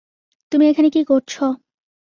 [0.51, 1.33] তুমি এখানে কী করছ?